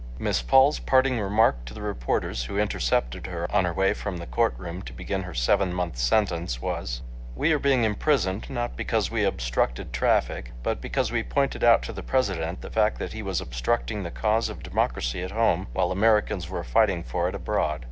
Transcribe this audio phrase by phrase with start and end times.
[0.17, 4.25] Miss Paul's parting remark to the reporters who intercepted her on her way from the
[4.25, 7.03] courtroom to begin her seven months' sentence was:
[7.35, 11.93] "We are being imprisoned, not because we obstructed traffic, but because we pointed out to
[11.93, 15.91] the President the fact that he was obstructing the cause of democracy at home, while
[15.91, 17.79] Americans were fighting for it abroad."